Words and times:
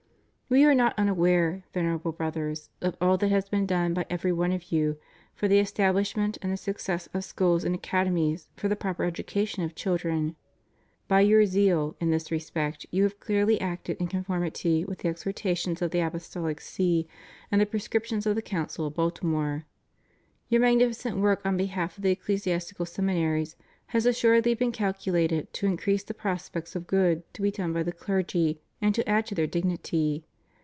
We 0.51 0.65
are 0.65 0.75
not 0.75 0.99
unaware, 0.99 1.63
Venerable 1.73 2.11
Brothers, 2.11 2.69
of 2.81 2.97
all 2.99 3.15
that 3.19 3.31
has 3.31 3.47
been 3.47 3.65
done 3.65 3.93
by 3.93 4.05
every 4.09 4.33
one 4.33 4.51
of 4.51 4.69
you 4.69 4.97
for 5.33 5.47
the 5.47 5.61
estabUshment 5.61 6.37
and 6.41 6.51
the 6.51 6.57
success 6.57 7.07
of 7.13 7.23
schools 7.23 7.63
and 7.63 7.73
academies 7.73 8.49
for 8.57 8.67
the 8.67 8.75
proper 8.75 9.05
education 9.05 9.63
of 9.63 9.75
children. 9.75 10.35
By 11.07 11.21
your 11.21 11.45
zeal 11.45 11.95
in 12.01 12.11
this 12.11 12.31
respect 12.31 12.85
you 12.91 13.03
have 13.03 13.17
clearly 13.21 13.61
acted 13.61 13.95
in 14.01 14.07
conformity 14.07 14.83
with 14.83 14.97
the 14.97 15.07
exhortations 15.07 15.81
of 15.81 15.91
the 15.91 16.01
Apostolic 16.01 16.59
See 16.59 17.07
and 17.49 17.61
the 17.61 17.65
prescriptions 17.65 18.25
of 18.25 18.35
the 18.35 18.41
Council 18.41 18.85
of 18.87 18.95
Baltimore. 18.95 19.63
Your 20.49 20.59
magnificent 20.59 21.15
work 21.15 21.45
on 21.45 21.55
behalf 21.55 21.95
of 21.95 22.03
the 22.03 22.11
ecclesiastical 22.11 22.85
seminaries 22.85 23.55
has 23.95 24.05
assuredly 24.05 24.53
been 24.55 24.73
calculated 24.73 25.53
to 25.53 25.65
increase 25.65 26.03
the 26.03 26.13
prospects 26.13 26.75
of 26.75 26.87
good 26.87 27.23
to 27.35 27.41
be 27.41 27.51
done 27.51 27.71
by 27.71 27.83
the 27.83 27.93
clergy 27.93 28.59
and 28.81 28.93
to 28.93 29.07
add 29.09 29.25
to 29.27 29.35
their 29.35 29.47
dignity. 29.47 30.25